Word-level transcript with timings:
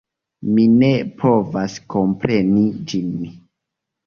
Mi 0.53 0.63
ne 0.83 0.89
povas 1.23 1.75
kompreni 1.97 2.65
ĝin! 2.95 3.15